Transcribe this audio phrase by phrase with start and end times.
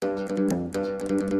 [0.00, 1.37] A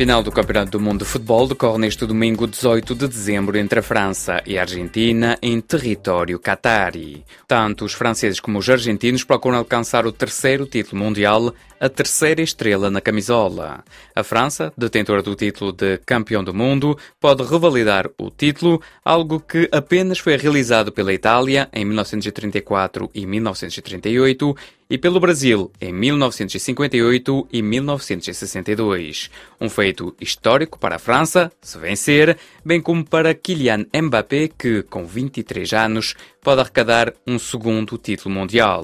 [0.00, 3.82] final do Campeonato do Mundo de Futebol decorre neste domingo 18 de dezembro entre a
[3.82, 7.22] França e a Argentina em território catari.
[7.46, 12.90] Tanto os franceses como os argentinos procuram alcançar o terceiro título mundial, a terceira estrela
[12.90, 13.84] na camisola.
[14.16, 19.68] A França, detentora do título de campeão do mundo, pode revalidar o título, algo que
[19.70, 24.56] apenas foi realizado pela Itália em 1934 e 1938
[24.90, 29.30] e pelo Brasil em 1958 e 1962.
[29.60, 35.06] Um feito histórico para a França, se vencer, bem como para Kylian Mbappé, que, com
[35.06, 38.80] 23 anos, pode arrecadar um segundo título mundial.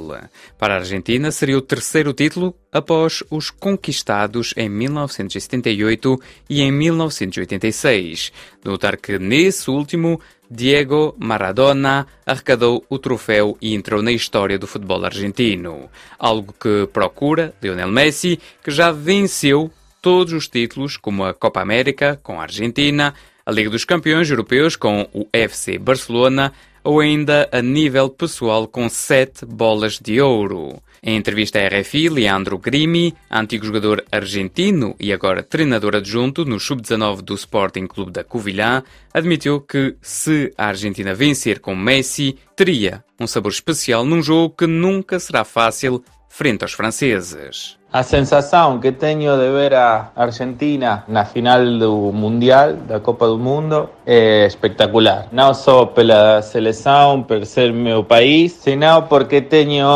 [0.56, 8.32] Para a Argentina, seria o terceiro título após os conquistados em 1978 e em 1986.
[8.64, 15.04] Notar que nesse último Diego Maradona arrecadou o troféu e entrou na história do futebol
[15.04, 15.90] argentino.
[16.18, 22.18] Algo que procura Lionel Messi, que já venceu todos os títulos, como a Copa América
[22.22, 26.52] com a Argentina, a Liga dos Campeões Europeus com o FC Barcelona
[26.86, 30.80] ou ainda a nível pessoal com sete bolas de ouro.
[31.02, 37.22] Em entrevista à RFI, Leandro Grimi, antigo jogador argentino e agora treinador adjunto no Sub-19
[37.22, 43.26] do Sporting Clube da Covilhã, admitiu que se a Argentina vencer com Messi, teria um
[43.26, 47.76] sabor especial num jogo que nunca será fácil frente aos franceses.
[47.92, 53.38] A sensação que tenho de ver a Argentina na final do Mundial, da Copa do
[53.38, 55.28] Mundo, é espectacular.
[55.30, 59.86] Não só pela seleção, por ser meu país, sino porque tenho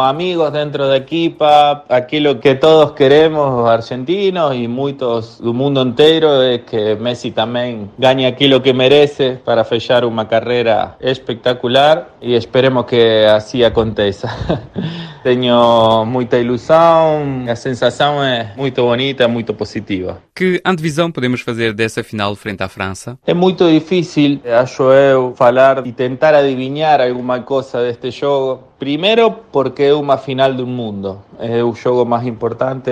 [0.00, 1.84] amigos dentro da equipa.
[1.88, 8.24] Aquilo que todos queremos, argentinos e muitos do mundo inteiro, é que Messi também ganhe
[8.24, 14.28] aquilo que merece para fechar uma carreira espectacular e esperemos que assim aconteça.
[15.22, 20.22] tenho muita ilusão a sensação é muito bonita, muito positiva.
[20.34, 23.18] Que antevisão podemos fazer dessa final frente à França?
[23.26, 28.71] É muito difícil, acho eu, falar e tentar adivinhar alguma coisa deste jogo.
[28.82, 31.20] Primeiro porque é uma final do mundo.
[31.38, 32.90] É o jogo mais importante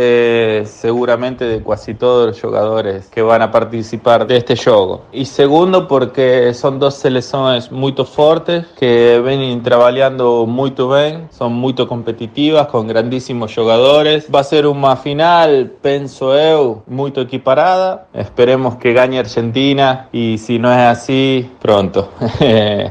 [0.65, 5.01] seguramente de quase todos os jogadores que vão participar deste jogo.
[5.13, 11.85] E segundo porque são duas seleções muito fortes que vêm trabalhando muito bem, são muito
[11.89, 14.27] competitivas, com grandíssimos jogadores.
[14.29, 15.49] Vai ser uma final,
[15.83, 18.03] penso eu, muito equiparada.
[18.15, 22.07] Esperemos que ganhe a Argentina e se não é assim, pronto.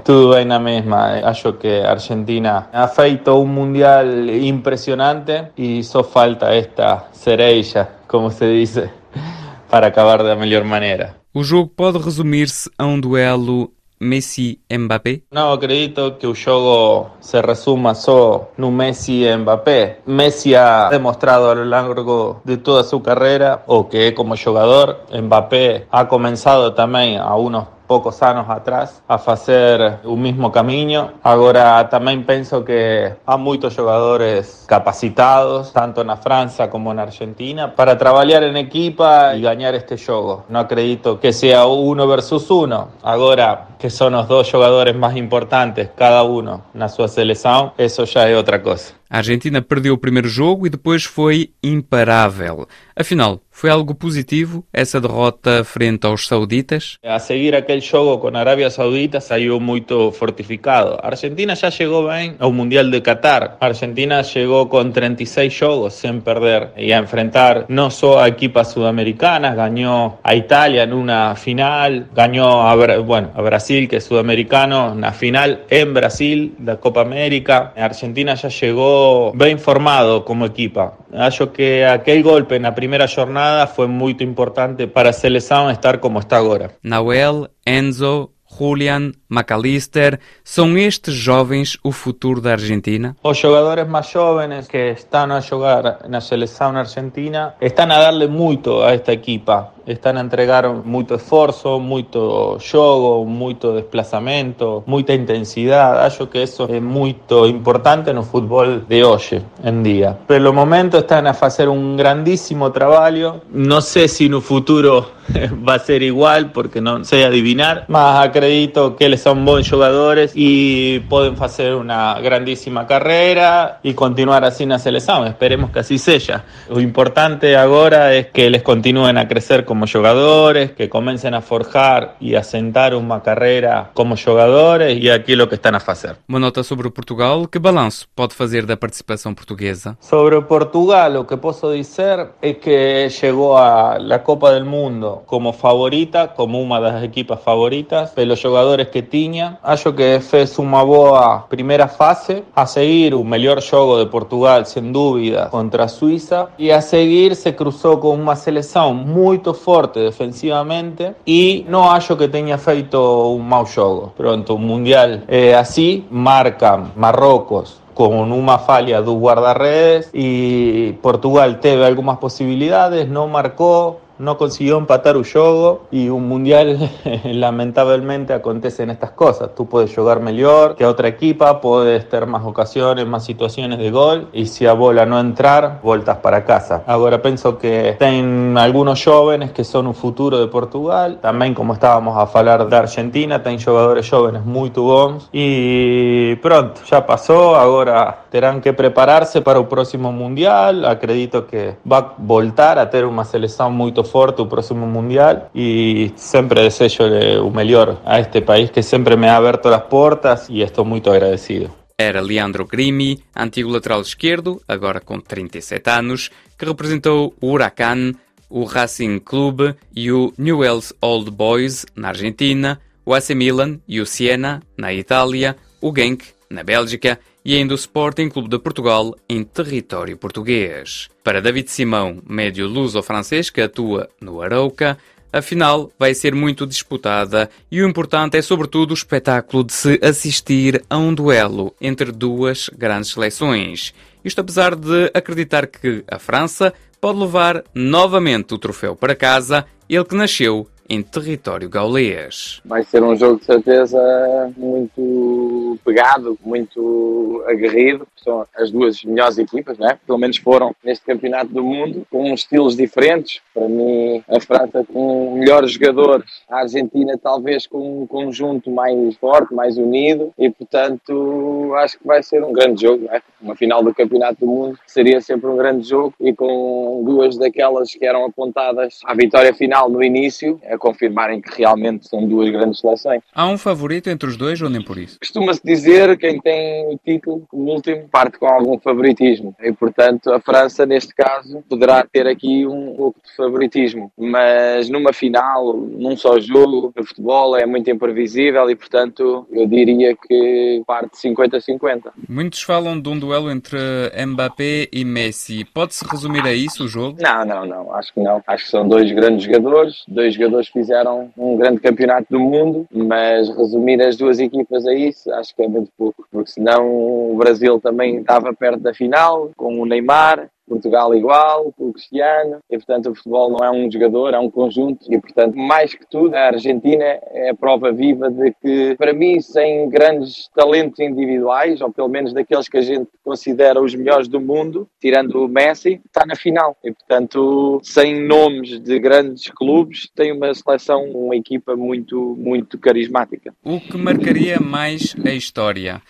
[0.04, 1.22] Tudo bem na mesma.
[1.24, 8.46] Acho que a Argentina feito um mundial impressionante e só falta esta cereja, como se
[8.46, 8.78] diz,
[9.70, 11.16] para acabar da melhor maneira.
[11.34, 15.24] O jogo pode resumir-se a um duelo Messi-Mbappé?
[15.32, 20.00] Não acredito que o jogo se resuma só no Messi e Mbappé.
[20.08, 25.02] Messi ha demonstrado a lo largo de toda sua carreira o que como jogador.
[25.12, 31.10] Mbappé ha começado também a unos pocos anos atrás a fazer o mesmo caminho.
[31.24, 37.96] Agora também penso que há muitos jogadores capacitados, tanto na França como na Argentina, para
[37.96, 40.44] trabalhar em equipa e ganhar este jogo.
[40.48, 42.90] Não acredito que seja uno versus uno.
[43.02, 48.28] Agora que são os dois jogadores mais importantes, cada um na sua seleção, isso já
[48.28, 48.99] é outra coisa.
[49.10, 52.68] A Argentina perdeu o primeiro jogo e depois foi imparável.
[52.96, 56.98] Afinal, foi algo positivo essa derrota frente aos sauditas?
[57.04, 60.98] A seguir aquele jogo com a Arábia Saudita saiu muito fortificado.
[61.02, 63.58] A Argentina já chegou bem ao Mundial de Qatar.
[63.60, 68.68] A Argentina chegou com 36 jogos sem perder e a enfrentar não só a equipas
[68.68, 75.12] sudamericanas, ganhou a Itália numa final, ganhou a, bueno, a Brasil, que é sudamericano, na
[75.12, 77.74] final em Brasil da Copa América.
[77.76, 78.99] A Argentina já chegou
[79.36, 80.94] bem formado como equipa.
[81.14, 86.20] Acho que aquele golpe na primeira jornada foi muito importante para a seleção estar como
[86.20, 86.72] está agora.
[86.84, 93.16] Nahuel, Enzo, Julian, McAllister, são estes jovens o futuro da Argentina?
[93.24, 98.82] Os jogadores mais jovens que estão a jogar na seleção argentina estão a darle muito
[98.82, 99.74] a esta equipa.
[99.90, 106.06] Estão a entregar muito esforço, muito jogo, muito desplazamento, muita intensidade.
[106.06, 110.16] Acho que isso é muito importante no futebol de hoje em dia.
[110.28, 113.42] Pelo momento estão a fazer um grandíssimo trabalho.
[113.52, 115.08] Não sei se no futuro
[115.68, 120.32] va a ser igual porque no sé adivinar, más acredito que eles son bons jogadores
[120.36, 125.28] y pueden hacer una grandísima carrera y continuar así en la selección.
[125.28, 126.44] Esperemos que así sea.
[126.70, 132.16] Lo importante ahora es que les continúen a crecer como jugadores, que comiencen a forjar
[132.20, 136.18] y a sentar una carrera como jugadores y aquí lo que están a hacer.
[136.28, 139.98] Uma nota sobre Portugal, que balanço pode fazer da participação portuguesa?
[140.00, 145.54] Sobre Portugal, lo que puedo decir es que llegó a la Copa del Mundo como
[145.54, 149.60] favorita, como una de las equipas favoritas, de los jugadores que tenía.
[149.64, 154.92] Acho que fez uma boa primeira fase, a seguir o melhor jogo de Portugal, sem
[154.92, 161.14] dúvida, contra a Suíça, e a seguir se cruzou com uma seleção muito forte defensivamente
[161.26, 164.14] e não acho que tenha feito um mau jogo.
[164.16, 171.86] Pronto, o Mundial é assim, marca Marrocos, com uma falha do guarda-redes e Portugal teve
[171.86, 176.90] algumas possibilidades, não marcou, no consiguió empatar juego y un mundial
[177.24, 179.56] lamentablemente acontecen estas cosas.
[179.56, 184.30] Tú puedes jugar mejor que otra equipa, puedes tener más ocasiones, más situaciones de gol
[184.34, 186.84] y si a bola no entrar, voltas para casa.
[186.86, 192.18] Ahora pienso que tienen algunos jóvenes que son un futuro de Portugal, también como estábamos
[192.18, 198.62] a hablar de Argentina, tienen jugadores jóvenes muy bons y pronto, ya pasó, ahora tendrán
[198.62, 203.74] que prepararse para el próximo mundial, acredito que va a voltar a tener una selección
[203.74, 207.04] muy forte o próximo Mundial e sempre desejo
[207.46, 211.10] o melhor a este país que sempre me ha aberto as portas e estou muito
[211.10, 211.72] agradecido.
[211.98, 218.14] Era Leandro Grimi, antigo lateral esquerdo, agora com 37 anos, que representou o Huracan,
[218.50, 224.06] o Racing Clube e o Newell's Old Boys na Argentina, o AC Milan e o
[224.06, 229.44] Siena na Itália, o Genk na Bélgica e ainda o Sporting Clube de Portugal em
[229.44, 231.10] território português.
[231.24, 234.98] Para David Simão, médio luso-francês que atua no Arauca,
[235.32, 240.00] a final vai ser muito disputada e o importante é, sobretudo, o espetáculo de se
[240.02, 243.94] assistir a um duelo entre duas grandes seleções.
[244.26, 250.04] Isto apesar de acreditar que a França pode levar novamente o troféu para casa, ele
[250.04, 252.62] que nasceu em território gaulês.
[252.66, 258.08] Vai ser um jogo de certeza muito pegado, muito aguerrido.
[258.18, 260.00] São as duas melhores equipas, né?
[260.06, 263.42] pelo menos foram neste campeonato do mundo, com estilos diferentes.
[263.54, 269.54] Para mim, a França com melhores jogadores, a Argentina talvez com um conjunto mais forte,
[269.54, 273.06] mais unido e, portanto, acho que vai ser um grande jogo.
[273.06, 273.22] Né?
[273.42, 277.92] Uma final do campeonato do mundo seria sempre um grande jogo e com duas daquelas
[277.92, 283.22] que eram apontadas à vitória final no início, confirmarem que realmente são duas grandes seleções.
[283.34, 285.20] Há um favorito entre os dois ou nem por isso?
[285.20, 289.56] Costuma-se dizer quem tem o título, o último, parte com algum favoritismo.
[289.62, 294.12] E, portanto, a França, neste caso, poderá ter aqui um pouco de favoritismo.
[294.18, 300.16] Mas numa final, num só jogo, o futebol é muito imprevisível e, portanto, eu diria
[300.16, 302.12] que parte 50-50.
[302.28, 303.78] Muitos falam de um duelo entre
[304.26, 305.66] Mbappé e Messi.
[305.66, 307.18] Pode-se resumir a isso o jogo?
[307.22, 307.94] Não, não, não.
[307.94, 308.42] Acho que não.
[308.48, 313.50] Acho que são dois grandes jogadores, dois jogadores fizeram um grande campeonato do mundo, mas
[313.50, 317.80] resumir as duas equipas a isso acho que é muito pouco, porque senão o Brasil
[317.80, 323.16] também estava perto da final, com o Neymar, Portugal igual, o Cristiano, e portanto o
[323.16, 327.04] futebol não é um jogador, é um conjunto, e portanto, mais que tudo, a Argentina
[327.04, 332.32] é a prova viva de que, para mim, sem grandes talentos individuais, ou pelo menos
[332.34, 336.78] daqueles que a gente considera os melhores do mundo, tirando o Messi, está na final.
[336.84, 343.54] E portanto, sem nomes de grandes clubes, tem uma seleção, uma equipa muito, muito carismática.
[343.64, 346.02] O que marcaria mais a história?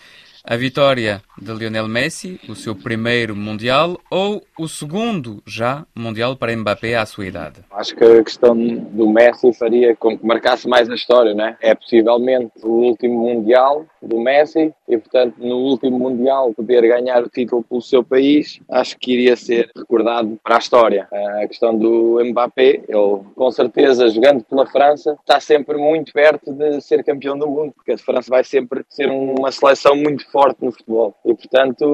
[0.43, 6.55] A vitória de Lionel Messi, o seu primeiro Mundial, ou o segundo já Mundial para
[6.55, 7.61] Mbappé à sua idade?
[7.71, 11.57] Acho que a questão do Messi faria com que marcasse mais a história, né?
[11.61, 17.29] É possivelmente o último Mundial do Messi e, portanto, no último Mundial poder ganhar o
[17.29, 21.07] título pelo seu país, acho que iria ser recordado para a história.
[21.41, 26.81] A questão do Mbappé, ele com certeza jogando pela França, está sempre muito perto de
[26.81, 30.71] ser campeão do mundo, porque a França vai sempre ser uma seleção muito forte no
[30.71, 31.15] futebol.
[31.25, 31.85] E, portanto,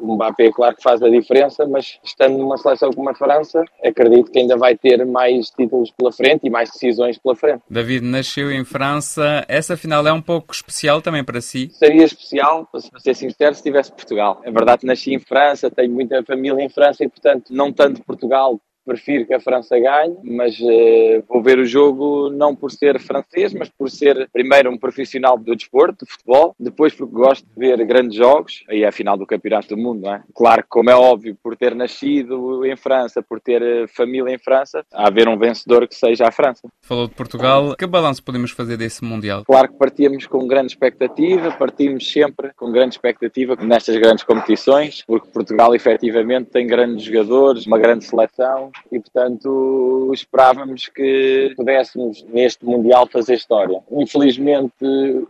[0.00, 4.30] o Mbappé, claro que faz a diferença, mas estando numa seleção como a França, acredito
[4.30, 7.62] que ainda vai ter mais títulos pela frente e mais decisões pela frente.
[7.68, 9.44] David nasceu em França.
[9.48, 11.70] Essa final é um pouco especial também para si?
[11.72, 14.40] Seria especial, para ser sincero, se tivesse Portugal.
[14.44, 18.02] É verdade que nasci em França, tenho muita família em França e, portanto, não tanto
[18.02, 23.00] Portugal prefiro que a França ganhe, mas uh, vou ver o jogo não por ser
[23.00, 27.58] francês, mas por ser primeiro um profissional do desporto, de futebol, depois porque gosto de
[27.58, 30.22] ver grandes jogos, aí é a final do Campeonato do Mundo, não é?
[30.34, 34.84] Claro como é óbvio, por ter nascido em França, por ter eh, família em França,
[34.92, 36.68] há haver um vencedor que seja a França.
[36.84, 39.42] Falou de Portugal, que balanço podemos fazer desse Mundial?
[39.46, 45.30] Claro que partíamos com grande expectativa, partimos sempre com grande expectativa nestas grandes competições, porque
[45.30, 53.08] Portugal efetivamente tem grandes jogadores, uma grande seleção e, portanto, esperávamos que pudéssemos neste Mundial
[53.10, 53.80] fazer história.
[53.90, 54.74] Infelizmente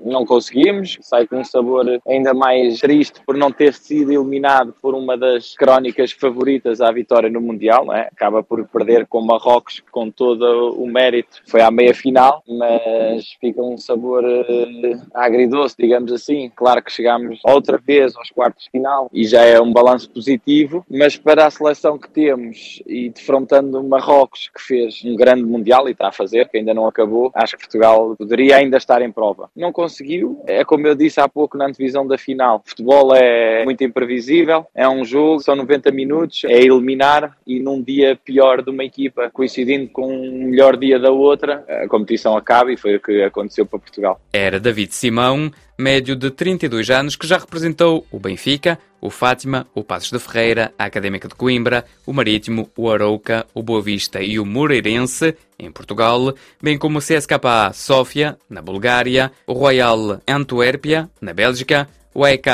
[0.04, 4.92] não conseguimos, sai com um sabor ainda mais triste por não ter sido eliminado por
[4.92, 8.08] uma das crónicas favoritas à vitória no Mundial, é?
[8.12, 13.62] acaba por perder com Marrocos com todo o mérito, foi à meia final, mas fica
[13.62, 16.50] um sabor uh, agridoce, digamos assim.
[16.54, 20.84] Claro que chegámos outra vez aos quartos de final e já é um balanço positivo,
[20.90, 25.92] mas para a seleção que temos e defrontando Marrocos, que fez um grande Mundial e
[25.92, 29.50] está a fazer, que ainda não acabou, acho que Portugal poderia ainda estar em prova.
[29.54, 32.62] Não conseguiu, é como eu disse há pouco na antevisão da final.
[32.64, 37.82] O futebol é muito imprevisível, é um jogo, são 90 minutos, é eliminar e num
[37.82, 42.73] dia pior de uma equipa, coincidindo com um melhor dia da outra, a competição acaba
[42.73, 44.21] e foi o que aconteceu para Portugal.
[44.33, 49.85] Era David Simão, médio de 32 anos, que já representou o Benfica, o Fátima, o
[49.85, 54.38] Passos de Ferreira, a Académica de Coimbra, o Marítimo, o Arouca, o Boa Vista e
[54.38, 61.33] o Moreirense, em Portugal, bem como o CSKA Sofia, na Bulgária, o Royal Antuérpia, na
[61.33, 62.47] Bélgica, o AEK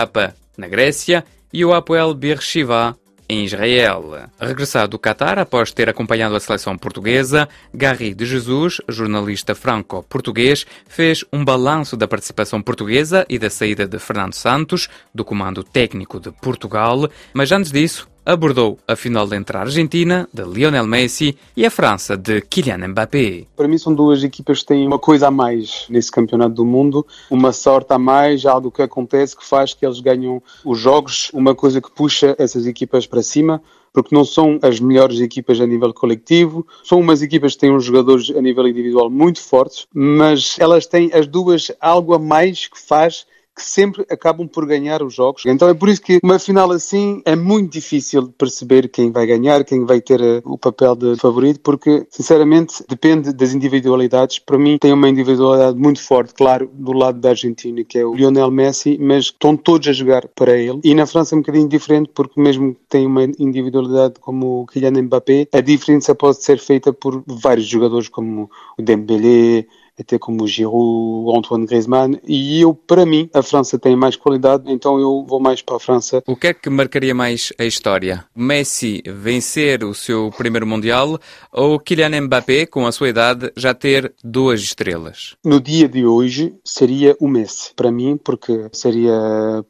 [0.56, 2.96] na Grécia e o Apoel Beersheba,
[3.30, 4.28] em Israel.
[4.40, 11.24] Regressado do Qatar após ter acompanhado a seleção portuguesa, Gary de Jesus, jornalista franco-português, fez
[11.32, 16.32] um balanço da participação portuguesa e da saída de Fernando Santos, do comando técnico de
[16.32, 21.70] Portugal, mas antes disso, abordou a final entre a Argentina, de Lionel Messi, e a
[21.70, 23.46] França, de Kylian Mbappé.
[23.56, 27.06] Para mim são duas equipas que têm uma coisa a mais nesse campeonato do mundo,
[27.30, 31.54] uma sorte a mais, algo que acontece que faz que eles ganham os jogos, uma
[31.54, 33.62] coisa que puxa essas equipas para cima,
[33.92, 37.84] porque não são as melhores equipas a nível coletivo, são umas equipas que têm uns
[37.84, 42.78] jogadores a nível individual muito fortes, mas elas têm as duas algo a mais que
[42.78, 43.26] faz
[43.60, 45.44] que sempre acabam por ganhar os jogos.
[45.46, 49.64] Então é por isso que uma final assim é muito difícil perceber quem vai ganhar,
[49.64, 54.38] quem vai ter eh, o papel de favorito, porque sinceramente depende das individualidades.
[54.38, 58.14] Para mim tem uma individualidade muito forte, claro, do lado da Argentina, que é o
[58.14, 60.80] Lionel Messi, mas estão todos a jogar para ele.
[60.82, 64.66] E na França é um bocadinho diferente, porque mesmo que tem uma individualidade como o
[64.66, 69.66] Kylian Mbappé, a diferença pode ser feita por vários jogadores como o Dembélé,
[70.00, 74.16] até como o Giroud, o Antoine Griezmann, e eu, para mim, a França tem mais
[74.16, 76.22] qualidade, então eu vou mais para a França.
[76.26, 78.24] O que é que marcaria mais a história?
[78.34, 81.18] Messi vencer o seu primeiro Mundial
[81.52, 85.36] ou Kylian Mbappé, com a sua idade, já ter duas estrelas?
[85.44, 89.12] No dia de hoje, seria o Messi, para mim, porque seria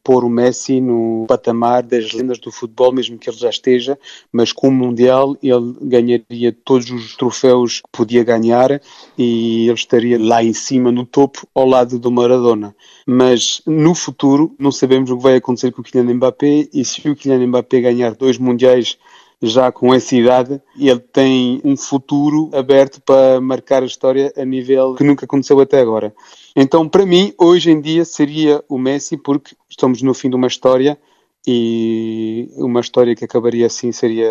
[0.03, 3.99] pôr o Messi no patamar das lendas do futebol, mesmo que ele já esteja,
[4.33, 8.81] mas com o Mundial ele ganharia todos os troféus que podia ganhar
[9.17, 12.75] e ele estaria lá em cima no topo ao lado do Maradona.
[13.07, 17.09] Mas no futuro não sabemos o que vai acontecer com o Kylian Mbappé e se
[17.09, 18.99] o Kylian Mbappé ganhar dois mundiais
[19.43, 24.95] já com essa idade, ele tem um futuro aberto para marcar a história a nível
[24.95, 26.15] que nunca aconteceu até agora.
[26.55, 30.47] Então, para mim, hoje em dia seria o Messi, porque estamos no fim de uma
[30.47, 30.99] história
[31.47, 34.31] e uma história que acabaria assim seria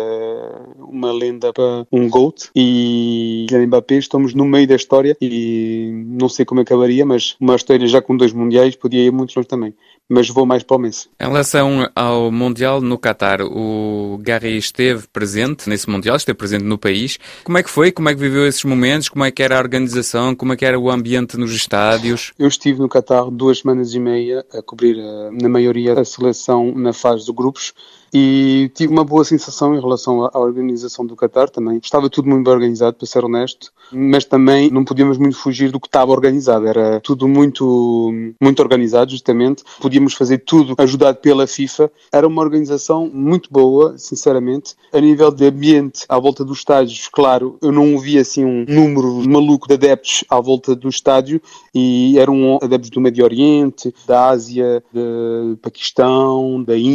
[0.78, 6.28] uma lenda para um GOAT e Kylian Mbappé estamos no meio da história e não
[6.28, 9.74] sei como acabaria, mas uma história já com dois mundiais podia ir muito longe também
[10.10, 11.08] mas vou mais para o Messi.
[11.20, 16.76] Em relação ao Mundial no Qatar, o Gary esteve presente nesse Mundial, esteve presente no
[16.76, 17.16] país.
[17.44, 17.92] Como é que foi?
[17.92, 19.08] Como é que viveu esses momentos?
[19.08, 20.34] Como é que era a organização?
[20.34, 22.32] Como é que era o ambiente nos estádios?
[22.36, 26.74] Eu estive no Qatar duas semanas e meia a cobrir, eh, na maioria, a seleção
[26.74, 27.72] na fase de grupos
[28.12, 31.78] e tive uma boa sensação em relação à organização do Qatar também.
[31.82, 35.78] Estava tudo muito bem organizado, para ser honesto, mas também não podíamos muito fugir do
[35.78, 36.66] que estava organizado.
[36.66, 39.62] Era tudo muito, muito organizado, justamente.
[39.80, 41.90] Podíamos fazer tudo ajudado pela FIFA.
[42.12, 44.74] Era uma organização muito boa, sinceramente.
[44.92, 49.28] A nível de ambiente à volta dos estádios, claro, eu não vi assim um número
[49.28, 51.40] maluco de adeptos à volta do estádio
[51.72, 56.89] e eram adeptos do Médio Oriente, da Ásia, do Paquistão, da Índia,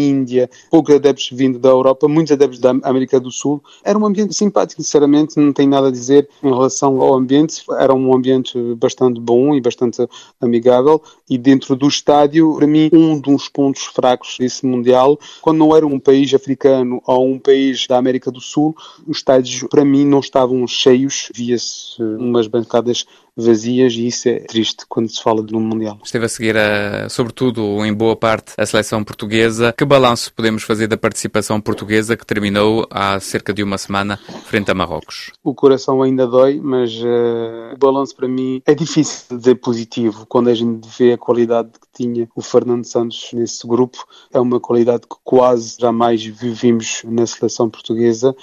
[0.69, 3.61] poucos adeptos vindo da Europa, muitos adeptos da América do Sul.
[3.83, 7.63] Era um ambiente simpático, sinceramente, não tem nada a dizer em relação ao ambiente.
[7.79, 10.07] Era um ambiente bastante bom e bastante
[10.39, 11.01] amigável.
[11.29, 15.85] E dentro do estádio, para mim, um dos pontos fracos desse Mundial, quando não era
[15.85, 18.75] um país africano ou um país da América do Sul,
[19.07, 23.05] os estádios, para mim, não estavam cheios, via-se umas bancadas
[23.35, 25.99] vazias e isso é triste quando se fala de um Mundial.
[26.03, 29.73] Esteve a seguir, a, sobretudo, em boa parte, a seleção portuguesa.
[29.77, 34.71] Que balanço podemos fazer da participação portuguesa que terminou há cerca de uma semana frente
[34.71, 35.31] a Marrocos?
[35.43, 40.25] O coração ainda dói, mas uh, o balanço para mim é difícil de dizer positivo
[40.27, 44.05] quando a gente vê a qualidade que tinha o Fernando Santos nesse grupo.
[44.31, 48.35] É uma qualidade que quase jamais vivimos na seleção portuguesa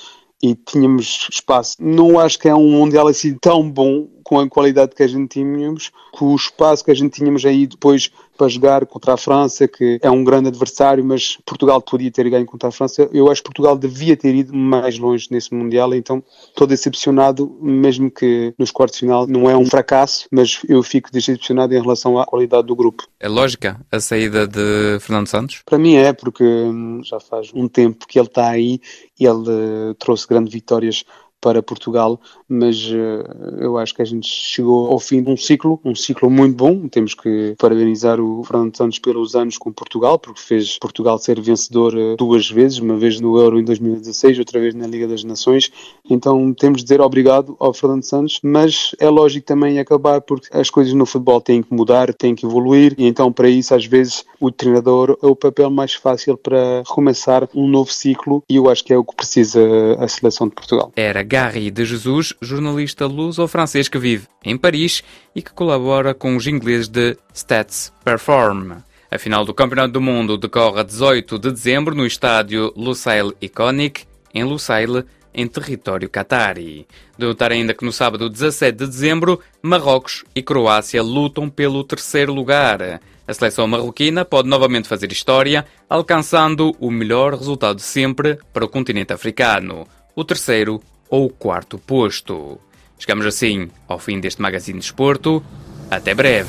[0.43, 1.77] e tínhamos espaço.
[1.79, 5.29] Não acho que é um Mundial assim tão bom com a qualidade que a gente
[5.29, 9.69] tínhamos, com o espaço que a gente tínhamos aí depois para jogar contra a França,
[9.69, 13.09] que é um grande adversário, mas Portugal podia ter ganho contra a França.
[13.12, 18.11] Eu acho que Portugal devia ter ido mais longe nesse Mundial, então estou decepcionado, mesmo
[18.11, 22.19] que nos quartos de final não é um fracasso, mas eu fico decepcionado em relação
[22.19, 23.07] à qualidade do grupo.
[23.21, 25.62] É lógica a saída de Fernando Santos?
[25.64, 28.81] Para mim é, porque hum, já faz um tempo que ele está aí
[29.19, 29.50] e ele
[29.91, 31.05] uh, trouxe grandes vitórias
[31.43, 35.81] para Portugal, mas uh, eu acho que a gente chegou ao fim de um ciclo,
[35.85, 36.87] um ciclo muito bom.
[36.87, 41.95] Temos que parabenizar o Fernando Santos pelos anos com Portugal, porque fez Portugal ser vencedor
[41.95, 45.71] uh, duas vezes, uma vez no Euro em 2016, outra vez na Liga das Nações.
[46.09, 50.71] Então temos de dizer obrigado ao Fernando Santos, mas é lógico também acabar porque as
[50.71, 54.25] coisas no futebol têm que mudar, têm que evoluir, e então para isso às vezes
[54.39, 58.85] o treinador é o papel mais fácil para recomeçar um novo ciclo e eu acho
[58.85, 59.61] que é o que precisa
[59.99, 60.93] a seleção de Portugal.
[60.95, 65.03] Era Gary de Jesus, jornalista luso-francês que vive em Paris
[65.35, 68.73] e que colabora com os ingleses de Stats Perform.
[69.11, 74.05] A final do Campeonato do Mundo decorre a 18 de dezembro no estádio Lusail Iconic,
[74.35, 76.87] em Lusail, em território catari.
[77.17, 82.35] De notar ainda que no sábado 17 de dezembro, Marrocos e Croácia lutam pelo terceiro
[82.35, 83.01] lugar.
[83.27, 89.15] A seleção marroquina pode novamente fazer história, alcançando o melhor resultado sempre para o continente
[89.15, 90.79] africano, o terceiro
[91.12, 92.59] ou quarto posto.
[92.99, 95.45] Chegamos assim ao fim deste Magazine de Esporto.
[95.90, 96.49] Até breve.